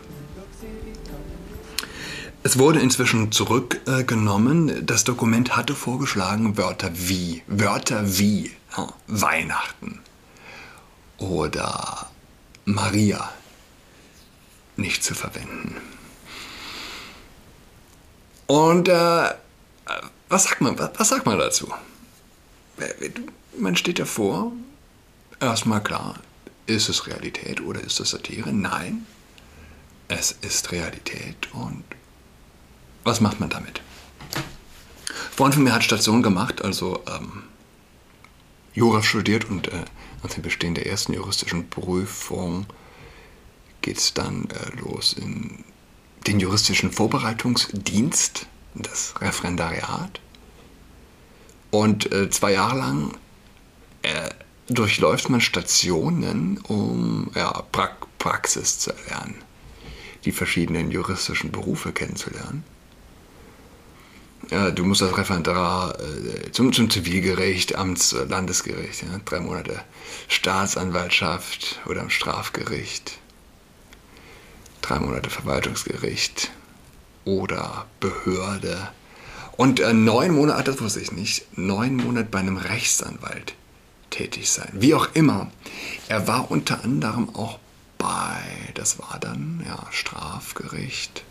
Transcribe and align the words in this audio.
Es 2.49 2.59
wurde 2.59 2.81
inzwischen 2.81 3.31
zurückgenommen. 3.31 4.87
Das 4.87 5.05
Dokument 5.05 5.55
hatte 5.55 5.75
vorgeschlagen 5.75 6.57
Wörter 6.57 6.91
wie, 6.95 7.43
Wörter 7.47 8.17
wie 8.19 8.53
ja, 8.75 8.89
Weihnachten 9.07 10.01
oder 11.19 12.09
Maria 12.65 13.31
nicht 14.77 15.05
zu 15.05 15.15
verwenden. 15.15 15.77
Und 18.47 18.89
äh, 18.89 19.29
was 20.31 20.45
sagt 20.45 20.63
man, 20.63 20.79
was, 20.79 20.93
was 20.97 21.09
sagt 21.11 21.27
man 21.27 21.39
dazu? 21.39 21.71
Man 23.59 23.77
steht 23.77 23.99
davor, 23.99 24.53
erstmal 25.39 25.83
klar, 25.83 26.15
ist 26.65 26.89
es 26.89 27.07
Realität 27.07 27.61
oder 27.61 27.83
ist 27.83 28.01
es 28.01 28.09
Satire? 28.09 28.55
Nein, 28.55 29.05
es 30.09 30.33
ist 30.33 30.73
Realität 30.73 31.53
und 31.53 31.85
was 33.09 33.21
macht 33.23 33.41
man 33.41 33.49
damit? 33.49 33.81
Freund 35.35 35.55
von 35.55 35.65
mir 35.65 35.73
hat 35.73 35.83
Station 35.83 36.23
gemacht, 36.23 36.63
also 36.63 37.03
ähm, 37.09 37.45
Jura 38.75 39.03
studiert 39.03 39.49
und 39.49 39.69
äh, 39.69 39.85
nach 40.23 40.31
dem 40.31 40.43
Bestehen 40.43 40.75
der 40.75 40.87
ersten 40.87 41.15
juristischen 41.15 41.71
Prüfung 41.71 42.67
geht 43.81 43.97
es 43.97 44.13
dann 44.13 44.49
äh, 44.51 44.81
los 44.81 45.15
in 45.15 45.65
den 46.27 46.39
juristischen 46.39 46.93
Vorbereitungsdienst, 46.93 48.47
das 48.75 49.15
Referendariat. 49.21 50.21
Und 51.71 52.13
äh, 52.13 52.29
zwei 52.29 52.53
Jahre 52.53 52.77
lang 52.79 53.17
äh, 54.03 54.31
durchläuft 54.69 55.31
man 55.31 55.41
Stationen, 55.41 56.59
um 56.59 57.31
ja, 57.35 57.63
pra 57.73 57.97
Praxis 58.19 58.81
zu 58.81 58.93
erlernen, 58.93 59.37
die 60.25 60.33
verschiedenen 60.33 60.91
juristischen 60.91 61.53
Berufe 61.53 61.93
kennenzulernen. 61.93 62.65
Du 64.75 64.85
musst 64.85 65.03
das 65.03 65.17
Referendar 65.17 65.99
äh, 66.01 66.53
zum, 66.53 66.73
zum 66.73 66.89
Zivilgericht, 66.89 67.77
Amts-, 67.77 68.15
Landesgericht, 68.29 69.03
ja, 69.03 69.21
drei 69.25 69.41
Monate. 69.41 69.81
Staatsanwaltschaft 70.29 71.81
oder 71.87 72.01
am 72.03 72.11
Strafgericht, 72.11 73.19
drei 74.81 75.01
Monate 75.01 75.29
Verwaltungsgericht 75.29 76.51
oder 77.25 77.87
Behörde. 78.01 78.89
Und 79.57 79.81
äh, 79.81 79.93
neun 79.93 80.33
Monate, 80.33 80.71
das 80.71 80.81
wusste 80.81 81.01
ich 81.01 81.13
nicht, 81.13 81.59
neun 81.59 81.97
Monate 81.97 82.29
bei 82.31 82.39
einem 82.39 82.59
Rechtsanwalt 82.59 83.55
tätig 84.11 84.51
sein. 84.51 84.71
Wie 84.73 84.95
auch 84.95 85.09
immer, 85.15 85.51
er 86.09 86.27
war 86.27 86.51
unter 86.51 86.85
anderem 86.85 87.35
auch 87.35 87.59
bei, 87.99 88.41
das 88.75 88.99
war 88.99 89.19
dann, 89.21 89.63
ja, 89.67 89.87
Strafgericht, 89.91 91.25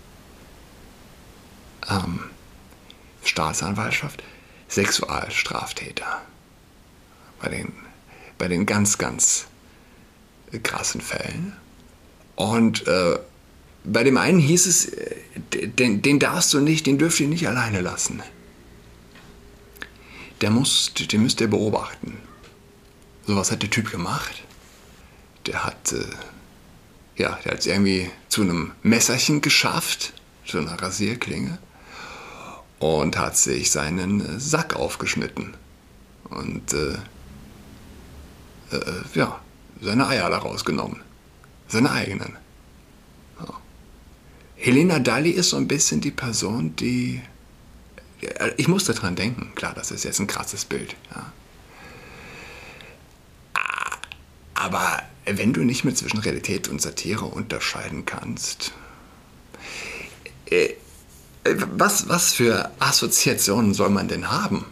ähm, 1.89 2.19
Staatsanwaltschaft, 3.27 4.23
Sexualstraftäter. 4.69 6.21
Bei 7.39 7.49
den, 7.49 7.73
bei 8.37 8.47
den 8.47 8.65
ganz, 8.65 8.97
ganz 8.97 9.45
krassen 10.63 11.01
Fällen. 11.01 11.53
Und 12.35 12.87
äh, 12.87 13.19
bei 13.83 14.03
dem 14.03 14.17
einen 14.17 14.39
hieß 14.39 14.65
es, 14.65 14.85
äh, 14.85 15.15
den, 15.67 16.01
den 16.01 16.19
darfst 16.19 16.53
du 16.53 16.59
nicht, 16.59 16.85
den 16.85 16.97
dürft 16.97 17.19
ihr 17.19 17.27
nicht 17.27 17.47
alleine 17.47 17.81
lassen. 17.81 18.21
Der 20.41 20.51
muss, 20.51 20.93
den 20.93 21.23
müsst 21.23 21.41
ihr 21.41 21.47
beobachten. 21.47 22.17
So 23.25 23.35
was 23.35 23.51
hat 23.51 23.61
der 23.61 23.69
Typ 23.69 23.91
gemacht. 23.91 24.43
Der 25.45 25.63
hat, 25.63 25.93
äh, 25.93 26.05
ja, 27.21 27.39
der 27.43 27.53
hat 27.53 27.59
es 27.59 27.65
irgendwie 27.65 28.09
zu 28.29 28.41
einem 28.41 28.71
Messerchen 28.83 29.41
geschafft, 29.41 30.13
zu 30.45 30.59
einer 30.59 30.79
Rasierklinge 30.81 31.57
und 32.79 33.17
hat 33.17 33.37
sich 33.37 33.71
seinen 33.71 34.21
äh, 34.21 34.39
Sack 34.39 34.75
aufgeschnitten 34.75 35.55
und 36.29 36.73
äh, 36.73 36.93
äh, 38.71 39.03
ja, 39.13 39.39
seine 39.81 40.07
Eier 40.07 40.29
daraus 40.29 40.65
genommen. 40.65 41.01
Seine 41.67 41.91
eigenen. 41.91 42.37
Ja. 43.39 43.53
Helena 44.55 44.99
Dalli 44.99 45.31
ist 45.31 45.49
so 45.49 45.57
ein 45.57 45.67
bisschen 45.67 46.01
die 46.01 46.11
Person, 46.11 46.75
die. 46.75 47.21
Ich 48.57 48.67
musste 48.67 48.95
dran 48.95 49.15
denken, 49.15 49.51
klar, 49.53 49.73
das 49.75 49.91
ist 49.91 50.03
jetzt 50.03 50.19
ein 50.19 50.25
krasses 50.25 50.65
Bild. 50.65 50.95
Ja. 51.13 51.31
Aber 54.55 55.03
wenn 55.25 55.53
du 55.53 55.63
nicht 55.63 55.83
mehr 55.83 55.93
zwischen 55.93 56.17
Realität 56.17 56.67
und 56.67 56.81
Satire 56.81 57.25
unterscheiden 57.25 58.05
kannst, 58.05 58.71
äh, 60.49 60.69
was, 61.55 62.09
was 62.09 62.33
für 62.33 62.71
Assoziationen 62.79 63.73
soll 63.73 63.89
man 63.89 64.07
denn 64.07 64.29
haben? 64.29 64.65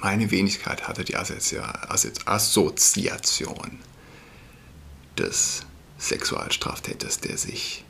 Meine 0.00 0.30
Wenigkeit 0.30 0.86
hatte 0.86 1.04
die 1.04 1.16
Assoziation 1.16 3.78
des 5.18 5.62
Sexualstraftäters, 5.98 7.20
der 7.20 7.36
sich 7.36 7.84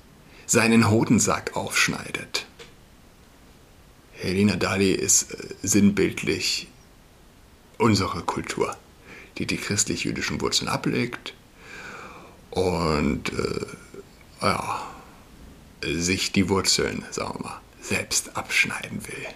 seinen 0.46 0.90
Hodensack 0.90 1.56
aufschneidet. 1.56 2.46
Helena 4.12 4.56
Dali 4.56 4.92
ist 4.92 5.32
äh, 5.32 5.36
sinnbildlich 5.62 6.68
unsere 7.76 8.22
Kultur, 8.22 8.74
die 9.36 9.46
die 9.46 9.58
christlich-jüdischen 9.58 10.40
Wurzeln 10.40 10.68
ablegt 10.68 11.34
und 12.50 13.30
äh, 13.32 13.66
ja, 14.40 14.82
sich 15.82 16.32
die 16.32 16.48
Wurzeln, 16.48 17.04
sagen 17.10 17.40
wir 17.40 17.50
mal, 17.50 17.60
selbst 17.80 18.36
abschneiden 18.36 19.06
will. 19.06 19.26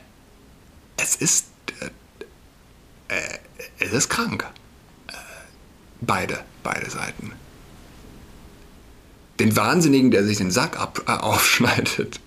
Es 0.97 1.15
ist, 1.17 1.47
äh, 1.81 1.91
äh, 3.15 3.39
es 3.79 3.93
ist 3.93 4.09
krank. 4.09 4.45
Äh, 5.09 5.13
beide, 6.01 6.43
beide 6.63 6.89
Seiten. 6.91 7.33
Den 9.41 9.57
Wahnsinnigen, 9.57 10.11
der 10.11 10.25
sich 10.25 10.39
den 10.39 10.51
Sack 10.51 10.79
ab, 10.79 11.03
äh, 11.07 11.13
aufschneidet, 11.13 12.21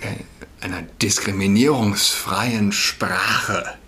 äh, 0.00 0.16
einer 0.60 0.82
diskriminierungsfreien 0.82 2.72
Sprache 2.72 3.78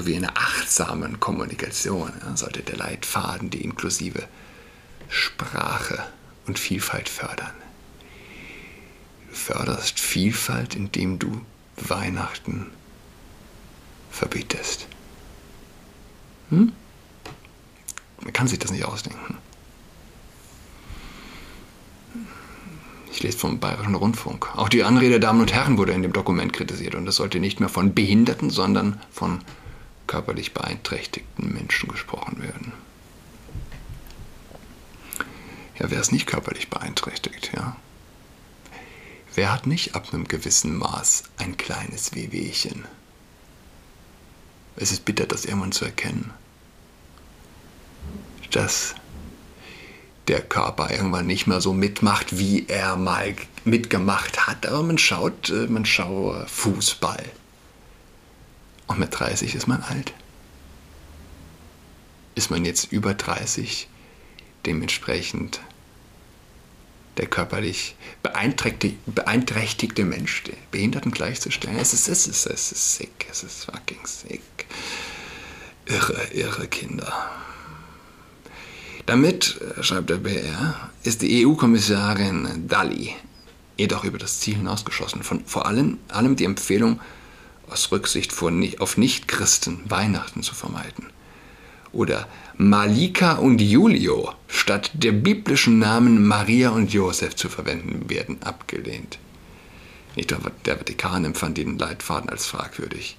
sowie 0.00 0.16
einer 0.16 0.32
achtsamen 0.34 1.20
Kommunikation 1.20 2.10
sollte 2.34 2.62
der 2.62 2.76
Leitfaden 2.76 3.50
die 3.50 3.62
inklusive 3.62 4.26
Sprache 5.10 6.02
und 6.46 6.58
Vielfalt 6.58 7.08
fördern. 7.08 7.52
Du 9.28 9.34
förderst 9.36 10.00
Vielfalt, 10.00 10.74
indem 10.74 11.18
du 11.18 11.42
Weihnachten 11.76 12.70
verbietest. 14.10 14.86
Hm? 16.48 16.72
Man 18.22 18.32
kann 18.32 18.48
sich 18.48 18.58
das 18.58 18.70
nicht 18.70 18.86
ausdenken. 18.86 19.36
Ich 23.12 23.22
lese 23.22 23.36
vom 23.36 23.60
Bayerischen 23.60 23.94
Rundfunk. 23.94 24.48
Auch 24.56 24.70
die 24.70 24.82
Anrede 24.82 25.10
der 25.10 25.18
Damen 25.18 25.42
und 25.42 25.52
Herren 25.52 25.76
wurde 25.76 25.92
in 25.92 26.00
dem 26.00 26.14
Dokument 26.14 26.54
kritisiert 26.54 26.94
und 26.94 27.06
es 27.06 27.16
sollte 27.16 27.38
nicht 27.38 27.60
mehr 27.60 27.68
von 27.68 27.92
Behinderten, 27.92 28.48
sondern 28.48 28.98
von 29.10 29.40
körperlich 30.10 30.54
beeinträchtigten 30.54 31.52
Menschen 31.52 31.88
gesprochen 31.88 32.42
werden. 32.42 32.72
Ja, 35.78 35.88
wer 35.88 36.00
ist 36.00 36.10
nicht 36.10 36.26
körperlich 36.26 36.68
beeinträchtigt, 36.68 37.52
ja? 37.54 37.76
Wer 39.36 39.52
hat 39.52 39.68
nicht 39.68 39.94
ab 39.94 40.12
einem 40.12 40.26
gewissen 40.26 40.76
Maß 40.76 41.22
ein 41.36 41.56
kleines 41.56 42.12
Wehwehchen? 42.12 42.86
Es 44.74 44.90
ist 44.90 45.04
bitter, 45.04 45.26
das 45.26 45.44
irgendwann 45.44 45.70
zu 45.70 45.84
erkennen. 45.84 46.32
Dass 48.50 48.96
der 50.26 50.42
Körper 50.42 50.90
irgendwann 50.90 51.28
nicht 51.28 51.46
mehr 51.46 51.60
so 51.60 51.72
mitmacht, 51.72 52.36
wie 52.36 52.66
er 52.66 52.96
mal 52.96 53.36
mitgemacht 53.64 54.48
hat. 54.48 54.66
Aber 54.66 54.82
man 54.82 54.98
schaut, 54.98 55.50
äh, 55.50 55.68
man 55.68 55.86
schaut 55.86 56.50
Fußball. 56.50 57.30
Und 58.90 58.98
mit 58.98 59.16
30 59.16 59.54
ist 59.54 59.68
man 59.68 59.84
alt. 59.84 60.12
Ist 62.34 62.50
man 62.50 62.64
jetzt 62.64 62.90
über 62.90 63.14
30, 63.14 63.86
dementsprechend 64.66 65.60
der 67.16 67.26
körperlich 67.26 67.94
beeinträchtigte, 68.24 68.98
beeinträchtigte 69.06 70.04
Mensch 70.04 70.42
den 70.42 70.56
Behinderten 70.72 71.12
gleichzustellen. 71.12 71.78
Es 71.78 71.92
ist, 71.92 72.08
es 72.08 72.26
ist, 72.26 72.46
es 72.46 72.72
ist 72.72 72.96
sick, 72.96 73.26
es 73.30 73.44
ist 73.44 73.66
fucking 73.66 74.04
sick. 74.04 74.42
Irre, 75.86 76.26
irre 76.32 76.66
Kinder. 76.66 77.30
Damit, 79.06 79.60
äh, 79.60 79.84
schreibt 79.84 80.10
der 80.10 80.16
BR, 80.16 80.90
ist 81.04 81.22
die 81.22 81.46
EU-Kommissarin 81.46 82.66
Dalli 82.66 83.14
jedoch 83.76 84.02
über 84.02 84.18
das 84.18 84.40
Ziel 84.40 84.56
hinausgeschossen. 84.56 85.22
Von, 85.22 85.44
vor 85.44 85.66
allem, 85.66 85.98
allem 86.08 86.34
die 86.34 86.44
Empfehlung, 86.44 87.00
aus 87.70 87.92
Rücksicht 87.92 88.34
auf 88.78 88.96
Nichtchristen 88.96 89.90
Weihnachten 89.90 90.42
zu 90.42 90.54
vermeiden. 90.54 91.06
Oder 91.92 92.28
Malika 92.56 93.34
und 93.34 93.60
Julio 93.60 94.34
statt 94.46 94.90
der 94.94 95.12
biblischen 95.12 95.78
Namen 95.78 96.26
Maria 96.26 96.70
und 96.70 96.92
Josef 96.92 97.34
zu 97.34 97.48
verwenden 97.48 98.08
werden 98.08 98.42
abgelehnt. 98.42 99.18
Nicht 100.16 100.30
der 100.30 100.76
Vatikan 100.76 101.24
empfand 101.24 101.58
den 101.58 101.78
Leitfaden 101.78 102.30
als 102.30 102.46
fragwürdig. 102.46 103.16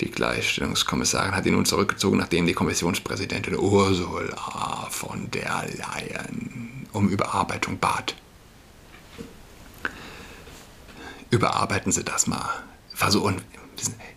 Die 0.00 0.10
Gleichstellungskommissarin 0.10 1.34
hat 1.34 1.46
ihn 1.46 1.54
nun 1.54 1.64
zurückgezogen, 1.64 2.18
nachdem 2.18 2.46
die 2.46 2.52
Kommissionspräsidentin 2.52 3.56
Ursula 3.56 4.88
von 4.90 5.30
der 5.30 5.66
Leyen 5.76 6.86
um 6.92 7.08
Überarbeitung 7.08 7.78
bat. 7.78 8.14
Überarbeiten 11.30 11.92
Sie 11.92 12.04
das 12.04 12.26
mal. 12.26 12.50
Versuchen, 12.94 13.40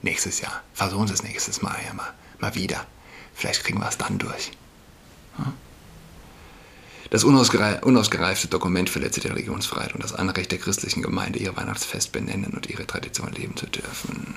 nächstes 0.02 0.42
Jahr. 0.42 0.64
Versuchen 0.74 1.08
Sie 1.08 1.14
es 1.14 1.24
nächstes 1.24 1.62
Mal 1.62 1.78
ja 1.86 1.94
mal, 1.94 2.14
mal 2.40 2.56
wieder. 2.56 2.86
Vielleicht 3.34 3.64
kriegen 3.64 3.80
wir 3.80 3.88
es 3.88 3.98
dann 3.98 4.18
durch. 4.18 4.52
Das 7.10 7.24
unausgereifte 7.24 8.48
Dokument 8.50 8.90
verletzt 8.90 9.24
die 9.24 9.28
Religionsfreiheit 9.28 9.96
und 9.96 10.04
das 10.04 10.14
Anrecht 10.14 10.52
der 10.52 10.60
christlichen 10.60 11.02
Gemeinde, 11.02 11.40
ihr 11.40 11.56
Weihnachtsfest 11.58 12.12
benennen 12.12 12.54
und 12.54 12.70
ihre 12.70 12.86
Tradition 12.86 13.32
leben 13.32 13.56
zu 13.56 13.66
dürfen. 13.66 14.36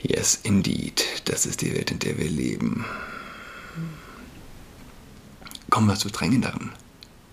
Yes, 0.00 0.38
indeed. 0.42 1.22
Das 1.24 1.46
ist 1.46 1.62
die 1.62 1.74
Welt, 1.74 1.90
in 1.90 1.98
der 1.98 2.18
wir 2.18 2.28
leben. 2.28 2.84
Kommen 5.70 5.88
wir 5.88 5.96
zu 5.96 6.10
drängenderen 6.10 6.72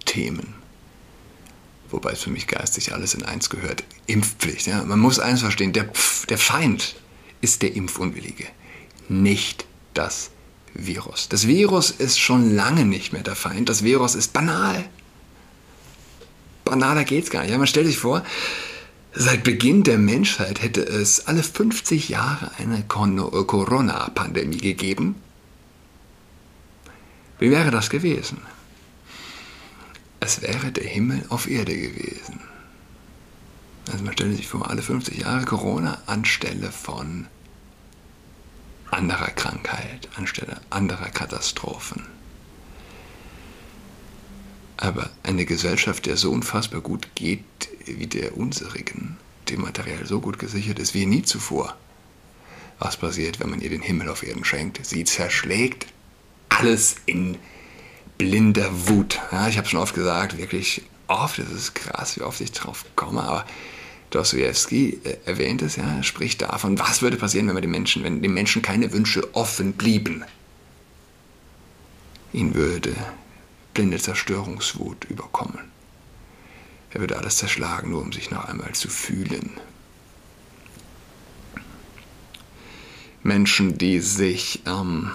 Themen. 0.05 0.60
Wobei 1.91 2.11
es 2.11 2.23
für 2.23 2.29
mich 2.29 2.47
geistig 2.47 2.93
alles 2.93 3.13
in 3.13 3.23
eins 3.23 3.49
gehört. 3.49 3.83
Impfpflicht. 4.07 4.67
Ja? 4.67 4.83
Man 4.83 4.99
muss 4.99 5.19
eins 5.19 5.41
verstehen, 5.41 5.73
der, 5.73 5.89
der 6.29 6.37
Feind 6.37 6.95
ist 7.41 7.61
der 7.61 7.75
Impfunwillige, 7.75 8.47
nicht 9.09 9.65
das 9.93 10.31
Virus. 10.73 11.27
Das 11.29 11.47
Virus 11.47 11.91
ist 11.91 12.19
schon 12.19 12.55
lange 12.55 12.85
nicht 12.85 13.13
mehr 13.13 13.23
der 13.23 13.35
Feind. 13.35 13.67
Das 13.67 13.83
Virus 13.83 14.15
ist 14.15 14.31
banal. 14.31 14.85
Banaler 16.63 17.03
geht's 17.03 17.29
gar 17.29 17.41
nicht. 17.41 17.51
Ja, 17.51 17.57
man 17.57 17.67
stellt 17.67 17.87
sich 17.87 17.97
vor, 17.97 18.23
Seit 19.13 19.43
Beginn 19.43 19.83
der 19.83 19.97
Menschheit 19.97 20.61
hätte 20.61 20.83
es 20.83 21.27
alle 21.27 21.43
50 21.43 22.07
Jahre 22.07 22.51
eine 22.57 22.83
Corona-Pandemie 22.83 24.57
gegeben. 24.57 25.15
Wie 27.37 27.51
wäre 27.51 27.71
das 27.71 27.89
gewesen? 27.89 28.37
Es 30.21 30.41
wäre 30.41 30.71
der 30.71 30.85
Himmel 30.85 31.25
auf 31.29 31.49
Erde 31.49 31.75
gewesen. 31.75 32.39
Also 33.91 34.03
man 34.03 34.13
stelle 34.13 34.35
sich 34.35 34.47
vor, 34.47 34.69
alle 34.69 34.83
50 34.83 35.17
Jahre 35.17 35.45
Corona 35.45 36.01
anstelle 36.05 36.71
von 36.71 37.27
anderer 38.91 39.31
Krankheit, 39.31 40.07
anstelle 40.15 40.61
anderer 40.69 41.09
Katastrophen. 41.09 42.05
Aber 44.77 45.09
eine 45.23 45.45
Gesellschaft, 45.45 46.05
der 46.05 46.17
so 46.17 46.31
unfassbar 46.31 46.81
gut 46.81 47.15
geht 47.15 47.43
wie 47.85 48.07
der 48.07 48.37
unserigen, 48.37 49.17
dem 49.49 49.61
Material 49.61 50.05
so 50.05 50.21
gut 50.21 50.37
gesichert 50.37 50.77
ist 50.77 50.93
wie 50.93 51.07
nie 51.07 51.23
zuvor. 51.23 51.75
Was 52.77 52.95
passiert, 52.95 53.39
wenn 53.39 53.49
man 53.49 53.61
ihr 53.61 53.69
den 53.69 53.81
Himmel 53.81 54.09
auf 54.09 54.23
Erden 54.23 54.45
schenkt? 54.45 54.85
Sie 54.85 55.03
zerschlägt 55.03 55.87
alles 56.49 56.97
in 57.07 57.37
blinder 58.21 58.87
Wut. 58.87 59.19
Ja, 59.31 59.47
ich 59.47 59.57
habe 59.57 59.67
schon 59.67 59.79
oft 59.79 59.95
gesagt, 59.95 60.37
wirklich 60.37 60.83
oft, 61.07 61.39
es 61.39 61.49
ist 61.49 61.73
krass, 61.73 62.17
wie 62.17 62.21
oft 62.21 62.39
ich 62.39 62.51
drauf 62.51 62.85
komme, 62.95 63.23
aber 63.23 63.47
Dostoevsky 64.11 64.99
äh, 65.03 65.17
erwähnt 65.25 65.63
es 65.63 65.75
ja, 65.75 66.03
spricht 66.03 66.43
davon, 66.43 66.77
was 66.77 67.01
würde 67.01 67.17
passieren, 67.17 67.47
wenn 67.47 67.55
wir 67.55 67.61
den 67.61 67.71
Menschen, 67.71 68.03
wenn 68.03 68.21
den 68.21 68.35
Menschen 68.35 68.61
keine 68.61 68.93
Wünsche 68.93 69.33
offen 69.33 69.73
blieben. 69.73 70.23
Ihn 72.31 72.53
würde 72.53 72.95
blinde 73.73 73.97
Zerstörungswut 73.97 75.05
überkommen. 75.05 75.57
Er 76.91 76.99
würde 76.99 77.17
alles 77.17 77.37
zerschlagen, 77.37 77.89
nur 77.89 78.03
um 78.03 78.11
sich 78.11 78.29
noch 78.29 78.45
einmal 78.45 78.73
zu 78.73 78.87
fühlen. 78.87 79.49
Menschen, 83.23 83.79
die 83.79 83.99
sich, 83.99 84.61
ähm, 84.67 85.09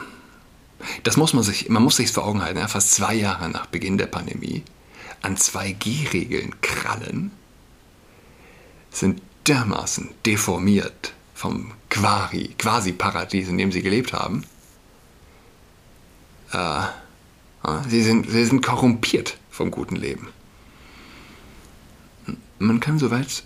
das 1.02 1.16
muss 1.16 1.32
man 1.32 1.42
sich, 1.42 1.68
man 1.68 1.82
muss 1.82 1.96
sich 1.96 2.10
vor 2.10 2.26
Augen 2.26 2.42
halten, 2.42 2.58
ja, 2.58 2.68
fast 2.68 2.92
zwei 2.92 3.14
Jahre 3.14 3.48
nach 3.48 3.66
Beginn 3.66 3.98
der 3.98 4.06
Pandemie, 4.06 4.62
an 5.22 5.36
2G-Regeln 5.36 6.60
krallen, 6.60 7.30
sind 8.90 9.20
dermaßen 9.46 10.10
deformiert 10.24 11.12
vom 11.34 11.72
Quasi-Paradies, 11.90 13.48
in 13.48 13.58
dem 13.58 13.72
sie 13.72 13.82
gelebt 13.82 14.12
haben. 14.12 14.44
Äh, 16.52 16.82
Sie 17.88 18.02
sind, 18.02 18.30
sie 18.30 18.44
sind 18.44 18.62
korrumpiert 18.62 19.38
vom 19.50 19.70
guten 19.70 19.96
Leben. 19.96 20.28
Man 22.58 22.80
kann 22.80 22.98
so 22.98 23.10
weit, 23.10 23.44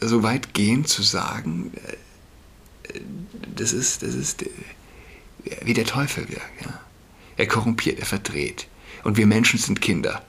so 0.00 0.22
weit 0.22 0.54
gehen 0.54 0.84
zu 0.86 1.02
sagen, 1.02 1.72
äh, 1.86 3.00
das 3.54 3.72
ist, 3.72 4.02
das 4.02 4.14
ist 4.14 4.44
wie 5.62 5.74
der 5.74 5.86
Teufel 5.86 6.28
wirkt. 6.28 6.64
Ja. 6.64 6.80
Er 7.36 7.46
korrumpiert, 7.46 7.98
er 7.98 8.06
verdreht. 8.06 8.68
Und 9.04 9.16
wir 9.16 9.26
Menschen 9.26 9.58
sind 9.58 9.80
Kinder. 9.80 10.22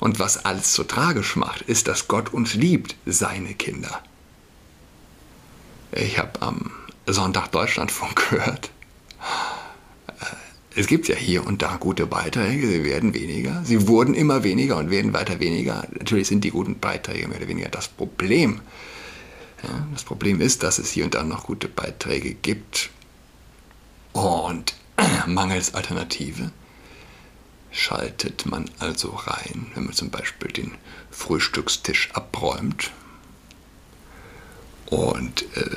Und 0.00 0.18
was 0.18 0.44
alles 0.44 0.74
so 0.74 0.84
tragisch 0.84 1.36
macht, 1.36 1.62
ist, 1.62 1.88
dass 1.88 2.08
Gott 2.08 2.32
uns 2.32 2.54
liebt, 2.54 2.96
seine 3.06 3.54
Kinder. 3.54 4.02
Ich 5.92 6.18
habe 6.18 6.40
am 6.42 6.70
Sonntag 7.06 7.48
Deutschlandfunk 7.52 8.30
gehört 8.30 8.70
es 10.76 10.86
gibt 10.86 11.08
ja 11.08 11.16
hier 11.16 11.46
und 11.46 11.62
da 11.62 11.76
gute 11.76 12.06
Beiträge, 12.06 12.68
sie 12.68 12.84
werden 12.84 13.14
weniger. 13.14 13.62
Sie 13.64 13.88
wurden 13.88 14.12
immer 14.12 14.44
weniger 14.44 14.76
und 14.76 14.90
werden 14.90 15.14
weiter 15.14 15.40
weniger. 15.40 15.88
Natürlich 15.98 16.28
sind 16.28 16.44
die 16.44 16.50
guten 16.50 16.78
Beiträge 16.78 17.26
mehr 17.28 17.38
oder 17.38 17.48
weniger 17.48 17.70
das 17.70 17.88
Problem. 17.88 18.60
Ja, 19.62 19.88
das 19.94 20.04
Problem 20.04 20.38
ist, 20.42 20.62
dass 20.62 20.78
es 20.78 20.90
hier 20.90 21.04
und 21.06 21.14
da 21.14 21.24
noch 21.24 21.44
gute 21.44 21.68
Beiträge 21.68 22.34
gibt. 22.34 22.90
Und 24.16 24.74
mangels 25.26 25.74
Alternative 25.74 26.50
schaltet 27.70 28.46
man 28.46 28.70
also 28.78 29.10
rein, 29.10 29.70
wenn 29.74 29.84
man 29.84 29.94
zum 29.94 30.10
Beispiel 30.10 30.50
den 30.50 30.74
Frühstückstisch 31.10 32.10
abräumt 32.12 32.92
und 34.86 35.42
äh, 35.56 35.76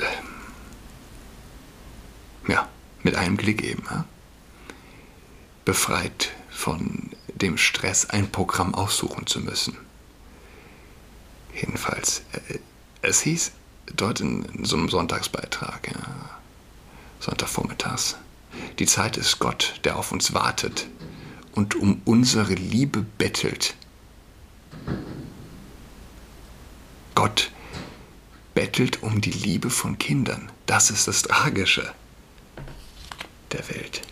ja, 2.48 2.68
mit 3.02 3.16
einem 3.16 3.36
Klick 3.36 3.62
eben. 3.62 3.84
Ja 3.90 4.04
befreit 5.70 6.32
von 6.50 7.10
dem 7.28 7.56
Stress, 7.56 8.06
ein 8.06 8.32
Programm 8.32 8.74
aussuchen 8.74 9.26
zu 9.26 9.38
müssen. 9.38 9.76
Jedenfalls, 11.54 12.22
äh, 12.32 12.58
es 13.02 13.20
hieß 13.20 13.52
dort 13.94 14.20
in, 14.20 14.44
in 14.46 14.64
so 14.64 14.76
einem 14.76 14.88
Sonntagsbeitrag, 14.88 15.92
ja, 15.92 16.40
Sonntagvormittags, 17.20 18.16
die 18.78 18.86
Zeit 18.86 19.16
ist 19.16 19.38
Gott, 19.38 19.80
der 19.84 19.96
auf 19.96 20.12
uns 20.12 20.32
wartet 20.34 20.86
und 21.52 21.74
um 21.74 22.00
unsere 22.04 22.54
Liebe 22.54 23.04
bettelt. 23.18 23.74
Gott 27.14 27.50
bettelt 28.54 29.02
um 29.02 29.20
die 29.20 29.30
Liebe 29.30 29.70
von 29.70 29.98
Kindern. 29.98 30.50
Das 30.66 30.90
ist 30.90 31.08
das 31.08 31.22
Tragische 31.22 31.92
der 33.52 33.68
Welt. 33.68 34.02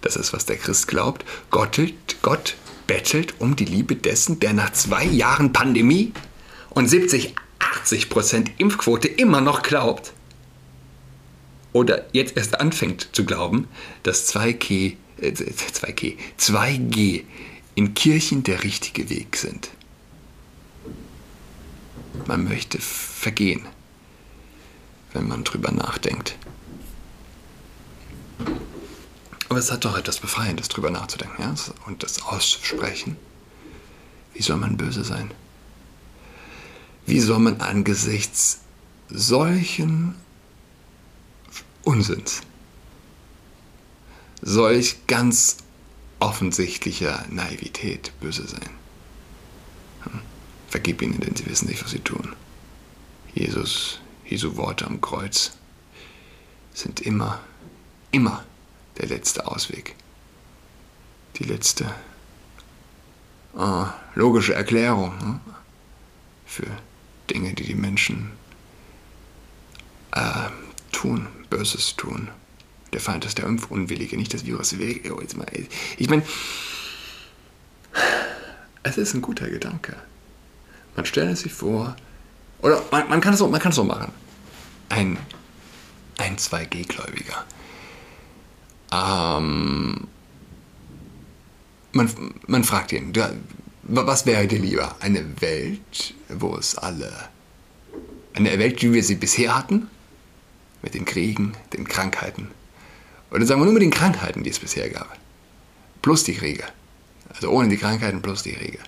Das 0.00 0.16
ist, 0.16 0.32
was 0.32 0.46
der 0.46 0.56
Christ 0.56 0.88
glaubt. 0.88 1.24
Gott, 1.50 1.80
Gott 2.22 2.56
bettelt 2.86 3.34
um 3.38 3.56
die 3.56 3.64
Liebe 3.64 3.94
dessen, 3.94 4.40
der 4.40 4.52
nach 4.52 4.72
zwei 4.72 5.04
Jahren 5.04 5.52
Pandemie 5.52 6.12
und 6.70 6.88
70, 6.88 7.34
80 7.58 8.10
Prozent 8.10 8.50
Impfquote 8.58 9.08
immer 9.08 9.40
noch 9.40 9.62
glaubt. 9.62 10.12
Oder 11.72 12.06
jetzt 12.12 12.36
erst 12.36 12.60
anfängt 12.60 13.08
zu 13.12 13.24
glauben, 13.24 13.68
dass 14.02 14.34
2G, 14.34 14.96
äh, 15.18 15.30
2G, 15.30 16.16
2G 16.38 17.24
in 17.74 17.94
Kirchen 17.94 18.42
der 18.42 18.62
richtige 18.62 19.08
Weg 19.08 19.36
sind. 19.36 19.70
Man 22.26 22.44
möchte 22.44 22.78
vergehen, 22.78 23.62
wenn 25.12 25.26
man 25.26 25.44
drüber 25.44 25.72
nachdenkt. 25.72 26.36
Aber 29.48 29.58
es 29.58 29.70
hat 29.70 29.84
doch 29.84 29.96
etwas 29.96 30.18
Befreiendes, 30.18 30.68
drüber 30.68 30.90
nachzudenken 30.90 31.42
ja? 31.42 31.54
und 31.86 32.02
das 32.02 32.22
auszusprechen. 32.22 33.16
Wie 34.34 34.42
soll 34.42 34.56
man 34.56 34.76
böse 34.76 35.04
sein? 35.04 35.30
Wie 37.04 37.20
soll 37.20 37.38
man 37.38 37.60
angesichts 37.60 38.60
solchen 39.10 40.14
Unsinns, 41.84 42.42
solch 44.40 45.06
ganz 45.06 45.58
offensichtlicher 46.20 47.24
Naivität 47.30 48.12
böse 48.20 48.46
sein? 48.46 48.70
Hm. 50.04 50.20
Vergib 50.68 51.02
ihnen, 51.02 51.20
denn 51.20 51.36
sie 51.36 51.46
wissen 51.46 51.68
nicht, 51.68 51.82
was 51.84 51.90
sie 51.90 52.00
tun. 52.00 52.34
Jesus, 53.34 54.00
Jesu 54.24 54.56
Worte 54.56 54.86
am 54.86 55.00
Kreuz 55.00 55.52
sind 56.72 57.00
immer, 57.00 57.40
immer 58.10 58.44
der 58.98 59.08
letzte 59.08 59.46
Ausweg. 59.46 59.94
Die 61.36 61.44
letzte 61.44 61.92
oh, 63.54 63.86
logische 64.14 64.54
Erklärung 64.54 65.18
hm, 65.20 65.40
für 66.46 66.66
Dinge, 67.30 67.54
die 67.54 67.64
die 67.64 67.74
Menschen 67.74 68.30
äh, 70.12 70.48
tun, 70.92 71.26
Böses 71.52 71.96
tun. 71.96 72.28
Der 72.94 73.00
Feind 73.00 73.26
ist 73.26 73.36
der 73.36 73.44
Impfunwillige, 73.44 74.16
nicht 74.16 74.32
das 74.32 74.46
Virus. 74.46 74.72
Ich 74.72 76.08
meine, 76.08 76.22
es 78.82 78.96
ist 78.96 79.14
ein 79.14 79.20
guter 79.20 79.50
Gedanke. 79.50 79.96
Man 80.96 81.04
stellt 81.04 81.36
sich 81.36 81.52
vor, 81.52 81.94
oder 82.62 82.82
man, 82.90 83.08
man 83.10 83.20
kann 83.20 83.34
es 83.34 83.38
so, 83.38 83.48
man 83.48 83.60
kann 83.60 83.70
es 83.70 83.76
so 83.76 83.84
machen. 83.84 84.12
Ein, 84.88 85.18
ein 86.16 86.36
2G-Gläubiger. 86.36 87.44
Ähm, 88.92 90.06
man, 91.92 92.10
man 92.46 92.64
fragt 92.64 92.92
ihn, 92.92 93.12
was 93.82 94.24
wäre 94.24 94.46
dir 94.46 94.58
lieber? 94.58 94.96
Eine 95.00 95.40
Welt, 95.40 96.14
wo 96.30 96.56
es 96.56 96.78
alle, 96.78 97.12
eine 98.34 98.58
Welt, 98.58 98.82
wie 98.82 98.94
wir 98.94 99.04
sie 99.04 99.16
bisher 99.16 99.54
hatten, 99.54 99.88
mit 100.82 100.94
den 100.94 101.04
Kriegen, 101.04 101.52
den 101.72 101.86
Krankheiten, 101.86 102.48
oder 103.30 103.46
sagen 103.46 103.60
wir 103.60 103.64
nur 103.64 103.74
mit 103.74 103.82
den 103.82 103.90
Krankheiten, 103.90 104.42
die 104.42 104.50
es 104.50 104.58
bisher 104.58 104.90
gab, 104.90 105.16
plus 106.02 106.24
die 106.24 106.34
Kriege, 106.34 106.64
also 107.34 107.50
ohne 107.50 107.68
die 107.68 107.78
Krankheiten 107.78 108.20
plus 108.20 108.42
die 108.42 108.52
Kriege 108.52 108.78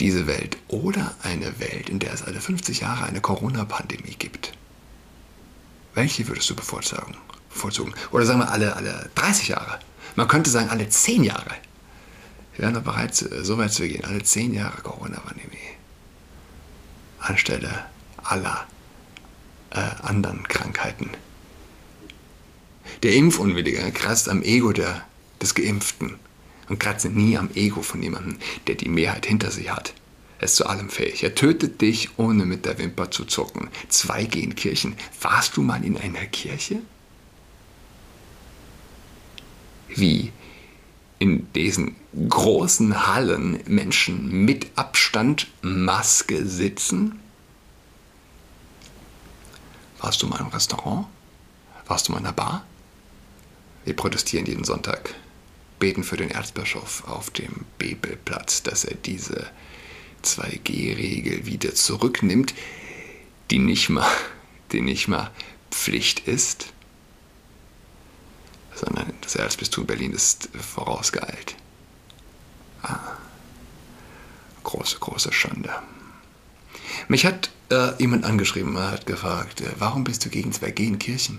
diese 0.00 0.26
Welt 0.26 0.56
oder 0.68 1.14
eine 1.22 1.60
Welt, 1.60 1.88
in 1.90 1.98
der 1.98 2.12
es 2.12 2.22
alle 2.22 2.40
50 2.40 2.80
Jahre 2.80 3.04
eine 3.04 3.20
Corona-Pandemie 3.20 4.16
gibt? 4.18 4.52
Welche 5.94 6.26
würdest 6.26 6.48
du 6.50 6.56
bevorzugen? 6.56 7.16
bevorzugen? 7.50 7.92
Oder 8.10 8.24
sagen 8.24 8.40
wir 8.40 8.50
alle, 8.50 8.74
alle 8.76 9.10
30 9.14 9.48
Jahre? 9.48 9.78
Man 10.16 10.28
könnte 10.28 10.50
sagen 10.50 10.70
alle 10.70 10.88
10 10.88 11.24
Jahre. 11.24 11.50
Wir 12.54 12.64
wären 12.64 12.74
doch 12.74 12.82
bereit, 12.82 13.14
so 13.14 13.58
weit 13.58 13.72
zu 13.72 13.86
gehen. 13.86 14.04
Alle 14.04 14.22
10 14.22 14.54
Jahre 14.54 14.80
Corona-Pandemie. 14.82 15.58
Anstelle 17.18 17.86
aller 18.22 18.66
äh, 19.70 19.80
anderen 20.02 20.42
Krankheiten. 20.44 21.10
Der 23.02 23.14
Impfunwillige 23.14 23.90
kratzt 23.92 24.28
am 24.28 24.42
Ego 24.42 24.72
der, 24.72 25.02
des 25.40 25.54
Geimpften 25.54 26.16
und 26.68 26.78
kratze 26.78 27.08
nie 27.08 27.36
am 27.38 27.50
Ego 27.54 27.82
von 27.82 28.02
jemandem, 28.02 28.38
der 28.66 28.74
die 28.74 28.88
Mehrheit 28.88 29.26
hinter 29.26 29.50
sich 29.50 29.70
hat. 29.70 29.94
Er 30.38 30.44
ist 30.44 30.56
zu 30.56 30.66
allem 30.66 30.88
fähig. 30.88 31.22
Er 31.22 31.34
tötet 31.34 31.82
dich, 31.82 32.10
ohne 32.16 32.46
mit 32.46 32.64
der 32.64 32.78
Wimper 32.78 33.10
zu 33.10 33.26
zucken. 33.26 33.68
Zwei 33.88 34.24
gehen 34.24 34.54
Kirchen. 34.54 34.96
Warst 35.20 35.56
du 35.56 35.62
mal 35.62 35.84
in 35.84 35.98
einer 35.98 36.24
Kirche? 36.26 36.80
Wie 39.88 40.32
in 41.18 41.52
diesen 41.52 41.96
großen 42.28 43.06
Hallen 43.06 43.60
Menschen 43.66 44.44
mit 44.46 44.66
Abstand, 44.76 45.48
Maske 45.60 46.46
sitzen? 46.46 47.20
Warst 50.00 50.22
du 50.22 50.26
mal 50.26 50.40
im 50.40 50.48
Restaurant? 50.48 51.06
Warst 51.86 52.08
du 52.08 52.12
mal 52.12 52.18
in 52.18 52.26
einer 52.26 52.34
Bar? 52.34 52.64
Wir 53.84 53.94
protestieren 53.94 54.46
jeden 54.46 54.64
Sonntag 54.64 55.14
beten 55.78 56.04
für 56.04 56.16
den 56.16 56.30
Erzbischof 56.30 57.04
auf 57.08 57.30
dem 57.30 57.64
Bebelplatz, 57.78 58.62
dass 58.62 58.84
er 58.84 58.94
diese 58.94 59.50
2G-Regel 60.22 61.46
wieder 61.46 61.74
zurücknimmt, 61.74 62.54
die 63.50 63.58
nicht 63.58 63.88
mal, 63.88 64.06
die 64.72 64.82
nicht 64.82 65.08
mal 65.08 65.30
Pflicht 65.70 66.28
ist, 66.28 66.66
sondern 68.74 69.12
das 69.22 69.36
Erzbistum 69.36 69.86
Berlin 69.86 70.12
ist 70.12 70.48
vorausgeeilt. 70.54 71.56
Ah, 72.82 73.16
große, 74.62 74.98
große 74.98 75.32
Schande. 75.32 75.70
Mich 77.08 77.26
hat 77.26 77.50
äh, 77.70 77.92
jemand 77.98 78.24
angeschrieben, 78.24 78.78
hat 78.78 79.06
gefragt, 79.06 79.60
äh, 79.60 79.70
warum 79.78 80.04
bist 80.04 80.24
du 80.24 80.30
gegen 80.30 80.52
2G 80.52 80.80
in 80.80 80.98
Kirchen? 80.98 81.38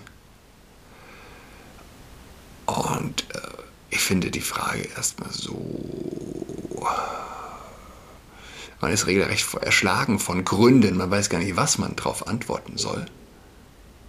Und 2.66 3.26
äh, 3.34 3.40
ich 3.90 4.00
finde 4.00 4.32
die 4.32 4.42
Frage 4.42 4.88
erstmal 4.96 5.32
so. 5.32 5.60
Man 8.80 8.92
ist 8.92 9.06
regelrecht 9.06 9.54
erschlagen 9.56 10.18
von 10.18 10.44
Gründen. 10.44 10.98
Man 10.98 11.12
weiß 11.12 11.30
gar 11.30 11.40
nicht, 11.40 11.56
was 11.56 11.78
man 11.78 11.96
darauf 11.96 12.28
antworten 12.28 12.78
soll. 12.78 13.06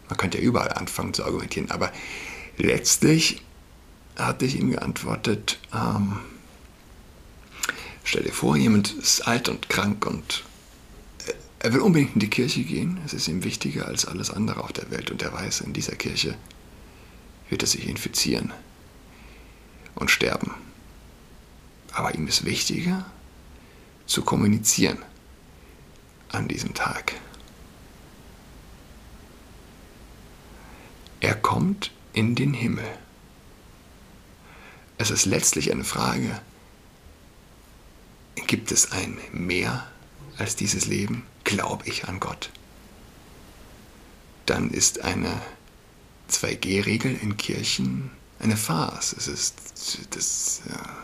Man 0.09 0.17
könnte 0.17 0.39
ja 0.39 0.45
überall 0.45 0.73
anfangen 0.73 1.13
zu 1.13 1.25
argumentieren. 1.25 1.71
Aber 1.71 1.93
letztlich 2.57 3.43
hatte 4.17 4.45
ich 4.45 4.59
ihm 4.59 4.71
geantwortet, 4.71 5.59
ähm, 5.75 6.21
stell 8.05 8.23
dir 8.23 8.33
vor, 8.33 8.57
jemand 8.57 8.93
ist 8.93 9.27
alt 9.27 9.49
und 9.49 9.69
krank 9.69 10.07
und 10.07 10.45
er 11.63 11.73
will 11.73 11.81
unbedingt 11.81 12.15
in 12.15 12.21
die 12.21 12.29
Kirche 12.29 12.65
gehen. 12.65 12.99
Es 13.07 13.13
ist 13.13 13.29
ihm 13.29 13.45
wichtiger 13.45 13.87
als 13.87 14.05
alles 14.05 14.31
andere 14.31 14.65
auf 14.65 14.73
der 14.73 14.91
Welt. 14.91 15.13
Und 15.13 15.23
er 15.23 15.33
weiß, 15.33 15.61
in 15.61 15.73
dieser 15.73 15.95
Kirche 15.95 16.37
wird 17.49 17.63
er 17.63 17.69
sich 17.69 17.87
infizieren 17.87 18.53
und 19.95 20.11
sterben. 20.11 20.51
Aber 21.93 22.17
ihm 22.17 22.27
ist 22.27 22.45
wichtiger 22.45 23.07
zu 24.07 24.23
kommunizieren 24.23 24.99
an 26.31 26.49
diesem 26.49 26.75
Tag. 26.75 27.13
Er 31.21 31.37
kommt 31.37 31.93
in 32.13 32.35
den 32.35 32.55
Himmel. 32.55 32.89
Es 34.99 35.13
ist 35.13 35.27
letztlich 35.27 35.71
eine 35.71 35.85
Frage, 35.85 36.41
gibt 38.49 38.73
es 38.73 38.91
ein 38.91 39.17
Mehr 39.31 39.87
als 40.39 40.57
dieses 40.57 40.87
Leben? 40.87 41.25
Glaube 41.45 41.87
ich 41.87 42.09
an 42.09 42.21
Gott? 42.21 42.51
Dann 44.47 44.71
ist 44.71 45.01
eine 45.01 45.41
2G-Regel 46.31 47.17
in 47.21 47.37
Kirchen 47.37 48.11
eine 48.39 48.57
Farce. 48.57 49.15
Es 49.17 49.29
ist 49.29 49.55
das, 50.11 50.63
ja, 50.69 50.97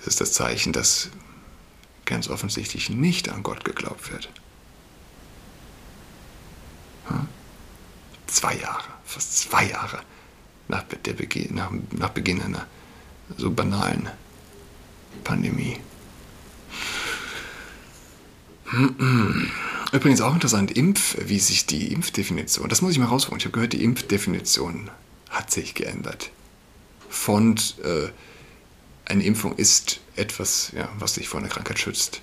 es 0.00 0.06
ist 0.06 0.20
das 0.20 0.32
Zeichen, 0.32 0.72
dass 0.72 1.10
ganz 2.04 2.28
offensichtlich 2.28 2.88
nicht 2.88 3.28
an 3.28 3.42
Gott 3.42 3.64
geglaubt 3.64 4.10
wird. 4.10 4.30
Hm? 7.08 7.28
Zwei 8.26 8.56
Jahre, 8.56 8.88
fast 9.04 9.38
zwei 9.38 9.68
Jahre 9.68 10.00
nach, 10.68 10.84
Beginn, 10.84 11.54
nach, 11.54 11.70
nach 11.90 12.10
Beginn 12.10 12.40
einer 12.42 12.66
so 13.36 13.50
banalen 13.50 14.10
Pandemie. 15.24 15.78
Übrigens 19.92 20.20
auch 20.20 20.34
interessant, 20.34 20.70
Impf, 20.72 21.16
wie 21.24 21.38
sich 21.38 21.66
die 21.66 21.92
Impfdefinition, 21.92 22.68
das 22.68 22.82
muss 22.82 22.92
ich 22.92 22.98
mal 22.98 23.06
rausholen. 23.06 23.38
Ich 23.38 23.44
habe 23.46 23.52
gehört, 23.52 23.72
die 23.72 23.82
Impfdefinition 23.82 24.90
hat 25.30 25.50
sich 25.50 25.74
geändert. 25.74 26.30
Von 27.08 27.56
äh, 27.82 28.08
eine 29.06 29.24
Impfung 29.24 29.56
ist 29.56 30.00
etwas, 30.16 30.72
ja, 30.76 30.88
was 30.98 31.14
dich 31.14 31.28
vor 31.28 31.40
einer 31.40 31.48
Krankheit 31.48 31.78
schützt, 31.78 32.20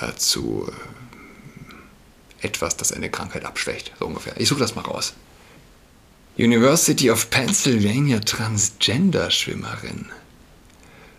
äh, 0.00 0.12
zu 0.16 0.68
äh, 0.68 2.46
etwas, 2.46 2.76
das 2.76 2.92
eine 2.92 3.10
Krankheit 3.10 3.44
abschwächt, 3.44 3.92
so 3.98 4.06
ungefähr. 4.06 4.34
Ich 4.40 4.48
suche 4.48 4.60
das 4.60 4.74
mal 4.74 4.82
raus. 4.82 5.14
University 6.36 7.10
of 7.10 7.30
Pennsylvania 7.30 8.18
Transgender-Schwimmerin 8.18 10.06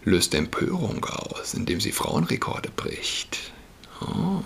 löst 0.06 0.34
Empörung 0.36 1.06
aus, 1.06 1.54
indem 1.54 1.80
sie 1.80 1.92
Frauenrekorde 1.92 2.70
bricht. 2.76 3.52
Oh. 4.02 4.42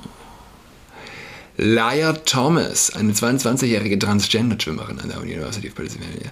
Laia 1.60 2.14
Thomas, 2.14 2.96
eine 2.96 3.14
22-jährige 3.14 3.98
Transgender-Schwimmerin 3.98 5.00
an 5.00 5.10
der 5.10 5.22
University 5.22 5.68
of 5.68 5.74
Pennsylvania, 5.76 6.30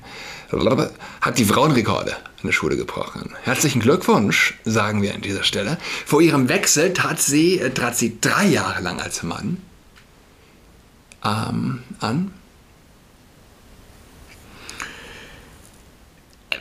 hat 1.21 1.39
die 1.39 1.45
Frauenrekorde 1.45 2.15
an 2.15 2.21
der 2.43 2.51
Schule 2.51 2.77
gebrochen. 2.77 3.33
Herzlichen 3.43 3.81
Glückwunsch, 3.81 4.53
sagen 4.65 5.01
wir 5.01 5.15
an 5.15 5.21
dieser 5.21 5.43
Stelle. 5.43 5.79
Vor 6.05 6.21
ihrem 6.21 6.47
Wechsel 6.47 6.93
tat 6.93 7.19
sie, 7.19 7.59
äh, 7.59 7.71
trat 7.71 7.97
sie 7.97 8.19
drei 8.21 8.45
Jahre 8.45 8.83
lang 8.83 9.01
als 9.01 9.23
Mann 9.23 9.57
ähm, 11.23 11.81
an. 11.99 12.31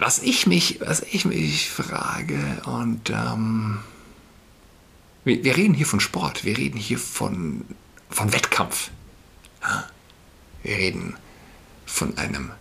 Was 0.00 0.18
ich 0.18 0.46
mich, 0.46 0.80
was 0.80 1.02
ich 1.02 1.24
mich 1.24 1.70
frage, 1.70 2.62
und 2.66 3.10
ähm, 3.10 3.78
wir, 5.24 5.44
wir 5.44 5.56
reden 5.56 5.74
hier 5.74 5.86
von 5.86 6.00
Sport, 6.00 6.44
wir 6.44 6.56
reden 6.58 6.78
hier 6.78 6.98
von 6.98 7.64
von 8.14 8.32
Wettkampf. 8.32 8.90
Wir 10.62 10.76
reden 10.76 11.16
von 11.84 12.16
einem 12.16 12.52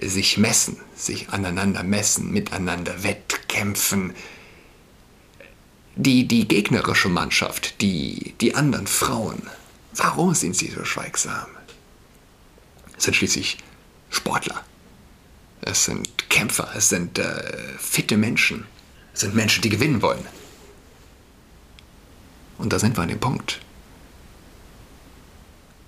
sich 0.00 0.38
messen, 0.38 0.78
sich 0.96 1.28
aneinander 1.28 1.82
messen, 1.82 2.32
miteinander 2.32 3.02
wettkämpfen. 3.02 4.14
Die, 5.94 6.26
die 6.26 6.48
gegnerische 6.48 7.10
Mannschaft, 7.10 7.80
die, 7.82 8.34
die 8.40 8.54
anderen 8.54 8.86
Frauen, 8.86 9.42
warum 9.94 10.34
sind 10.34 10.56
sie 10.56 10.68
so 10.68 10.84
schweigsam? 10.84 11.48
Es 12.96 13.04
sind 13.04 13.14
schließlich 13.14 13.58
Sportler. 14.08 14.64
Es 15.62 15.84
sind 15.84 16.28
Kämpfer, 16.28 16.72
es 16.74 16.88
sind 16.88 17.18
äh, 17.18 17.78
fitte 17.78 18.16
Menschen. 18.16 18.66
Es 19.14 19.20
sind 19.20 19.34
Menschen, 19.34 19.62
die 19.62 19.68
gewinnen 19.68 20.02
wollen. 20.02 20.26
Und 22.58 22.72
da 22.72 22.78
sind 22.78 22.96
wir 22.96 23.02
an 23.02 23.08
dem 23.08 23.20
Punkt. 23.20 23.60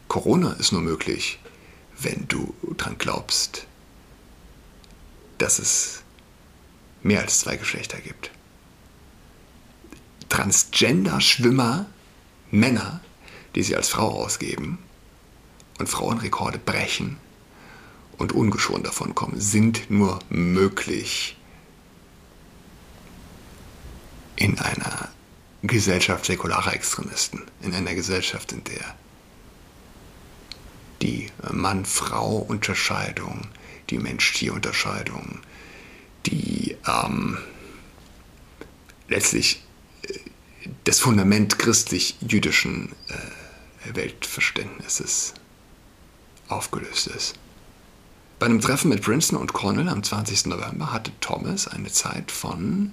Corona 0.08 0.52
ist 0.54 0.70
nur 0.70 0.80
möglich, 0.80 1.40
wenn 1.98 2.26
du 2.28 2.54
dran 2.76 2.96
glaubst, 2.98 3.66
dass 5.38 5.58
es 5.58 6.02
mehr 7.02 7.20
als 7.20 7.40
zwei 7.40 7.56
Geschlechter 7.56 7.98
gibt. 7.98 8.30
Transgender-Schwimmer, 10.28 11.86
Männer, 12.50 13.00
die 13.54 13.62
sich 13.62 13.76
als 13.76 13.88
Frau 13.88 14.10
ausgeben 14.22 14.78
und 15.78 15.88
Frauenrekorde 15.88 16.58
brechen 16.58 17.18
und 18.18 18.33
ungeschoren 18.33 18.83
davon 18.83 19.14
kommen, 19.14 19.40
sind 19.40 19.90
nur 19.90 20.18
möglich 20.28 21.37
in 24.37 24.59
einer 24.59 25.09
Gesellschaft 25.62 26.26
säkularer 26.26 26.75
Extremisten, 26.75 27.42
in 27.62 27.75
einer 27.75 27.94
Gesellschaft, 27.94 28.52
in 28.52 28.64
der 28.64 28.94
die 31.02 31.30
Mann-Frau-Unterscheidung, 31.52 33.49
die 33.90 33.99
Mensch-Tier-Unterscheidung, 33.99 35.40
die 36.26 36.76
ähm, 36.87 37.38
letztlich 39.09 39.62
äh, 40.02 40.18
das 40.85 41.00
Fundament 41.00 41.59
christlich-jüdischen 41.59 42.92
äh, 43.09 43.94
Weltverständnisses 43.94 45.35
aufgelöst 46.49 47.09
ist. 47.09 47.35
Bei 48.38 48.46
einem 48.46 48.60
Treffen 48.60 48.88
mit 48.88 49.02
Princeton 49.02 49.38
und 49.38 49.52
Cornell 49.52 49.88
am 49.88 50.02
20. 50.02 50.46
November 50.46 50.92
hatte 50.92 51.12
Thomas 51.20 51.68
eine 51.68 51.92
Zeit 51.92 52.32
von 52.32 52.92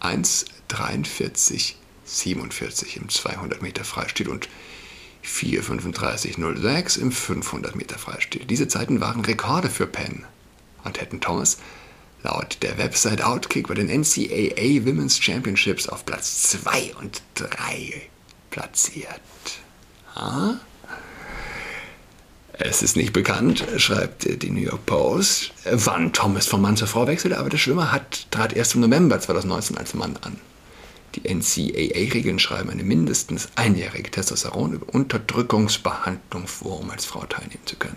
1,43,47 0.00 2.96
im 2.96 3.08
200 3.08 3.62
Meter 3.62 3.84
Freistil 3.84 4.28
und 4.28 4.48
4,35,06 5.24 6.98
im 6.98 7.12
500 7.12 7.76
Meter 7.76 7.98
Freistil. 7.98 8.46
Diese 8.46 8.66
Zeiten 8.68 9.02
waren 9.02 9.24
Rekorde 9.24 9.68
für 9.68 9.86
Penn 9.86 10.24
und 10.84 11.00
hätten 11.00 11.20
Thomas 11.20 11.58
laut 12.22 12.58
der 12.62 12.78
Website 12.78 13.22
Outkick 13.22 13.68
bei 13.68 13.74
den 13.74 13.88
NCAA 13.88 14.86
Women's 14.86 15.22
Championships 15.22 15.86
auf 15.88 16.06
Platz 16.06 16.48
2 16.50 16.94
und 16.98 17.20
3 17.34 18.08
platziert. 18.50 19.20
Ha? 20.16 20.58
Es 22.62 22.82
ist 22.82 22.94
nicht 22.94 23.14
bekannt, 23.14 23.64
schreibt 23.78 24.42
die 24.42 24.50
New 24.50 24.60
York 24.60 24.84
Post, 24.84 25.52
wann 25.64 26.12
Thomas 26.12 26.46
von 26.46 26.60
Mann 26.60 26.76
zur 26.76 26.88
Frau 26.88 27.06
wechselte, 27.06 27.38
aber 27.38 27.48
der 27.48 27.56
Schwimmer 27.56 27.90
hat, 27.90 28.30
trat 28.30 28.52
erst 28.52 28.74
im 28.74 28.82
November 28.82 29.18
2019 29.18 29.78
als 29.78 29.94
Mann 29.94 30.18
an. 30.20 30.36
Die 31.14 31.22
NCAA-Regeln 31.22 32.38
schreiben 32.38 32.68
eine 32.68 32.84
mindestens 32.84 33.48
einjährige 33.54 34.10
Testosteron-Unterdrückungsbehandlung 34.10 36.46
vor, 36.46 36.80
um 36.80 36.90
als 36.90 37.06
Frau 37.06 37.24
teilnehmen 37.24 37.64
zu 37.64 37.76
können. 37.76 37.96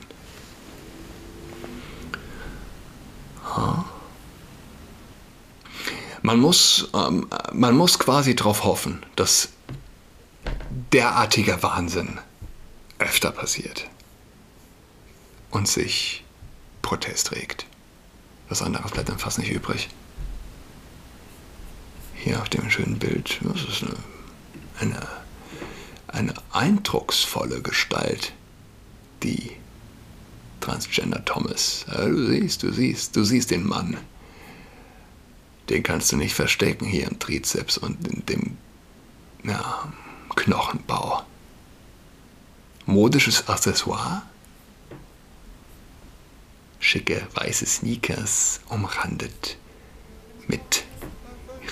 Man 6.22 6.40
muss, 6.40 6.90
ähm, 6.96 7.28
man 7.52 7.76
muss 7.76 8.00
quasi 8.00 8.34
darauf 8.34 8.64
hoffen, 8.64 9.06
dass 9.18 9.50
derartiger 10.94 11.62
Wahnsinn 11.62 12.18
öfter 12.98 13.32
passiert 13.32 13.90
und 15.54 15.68
sich 15.68 16.24
Protest 16.82 17.32
regt. 17.32 17.66
Was 18.50 18.62
anderes 18.62 18.92
bleibt 18.92 19.10
dann 19.10 19.20
fast 19.20 19.40
nicht 19.40 19.52
übrig 19.52 19.90
hier 22.24 22.42
auf 22.42 22.50
dem 22.50 22.70
schönen 22.70 22.98
Bild. 23.00 23.40
Das 23.42 23.64
ist 23.64 23.84
eine, 23.84 23.98
eine, 24.80 25.08
eine 26.08 26.34
eindrucksvolle 26.52 27.62
Gestalt, 27.62 28.34
die 29.22 29.52
Transgender 30.62 31.24
Thomas. 31.26 31.86
Du 31.88 32.28
siehst, 32.28 32.64
du 32.64 32.72
siehst, 32.72 33.16
du 33.16 33.24
siehst 33.24 33.52
den 33.52 33.68
Mann. 33.68 33.98
Den 35.70 35.84
kannst 35.84 36.12
du 36.12 36.18
nicht 36.18 36.34
verstecken 36.34 36.86
hier 36.86 37.08
im 37.08 37.20
Trizeps 37.20 37.78
und 37.78 38.08
in 38.08 38.26
dem 38.26 38.58
ja, 39.44 39.92
Knochenbau. 40.36 41.24
Modisches 42.86 43.48
Accessoire? 43.48 44.24
Schicke 46.84 47.26
weiße 47.34 47.66
Sneakers 47.66 48.60
umrandet 48.68 49.58
mit 50.48 50.84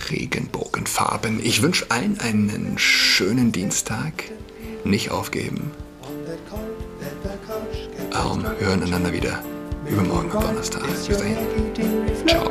Regenbogenfarben. 0.10 1.45
Ich 1.45 1.62
wünsche 1.62 1.91
allen 1.91 2.17
einen 2.21 2.78
schönen 2.78 3.52
Dienstag. 3.52 4.24
Nicht 4.86 5.12
aufgeben. 5.12 5.71
Ähm, 8.13 8.45
hören 8.60 8.84
einander 8.84 9.12
wieder 9.12 9.43
übermorgen 9.86 10.32
am 10.32 10.43
Donnerstag. 10.43 10.88
Bis 10.88 11.17
dahin. 11.17 11.38
Ciao. 12.26 12.50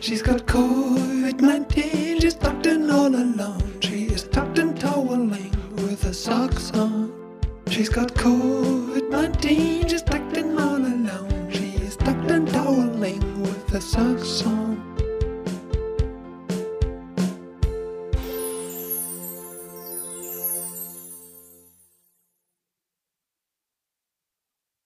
She's 0.00 0.22
got 0.22 0.46
COVID-19, 0.46 2.20
she's 2.20 2.34
tucked 2.34 2.66
in 2.66 2.90
all 2.90 3.14
alone. 3.14 3.62
She 3.80 4.06
is 4.06 4.28
tucked 4.28 4.58
in 4.58 4.74
toweling 4.74 5.50
with 5.76 6.02
her 6.02 6.14
socks 6.14 6.72
on. 6.72 7.12
She's 7.68 7.88
got 7.88 8.14
COVID-19, 9.44 9.90
she's 9.90 10.02
tucked 10.02 10.36
in 10.38 10.58
all 10.58 10.76
alone. 10.76 11.50
She 11.52 11.74
is 11.76 11.96
tucked 11.96 12.30
in 12.30 12.46
toweling 12.46 13.42
with 13.42 13.68
her 13.70 13.80
socks 13.80 14.46
on. 14.46 14.63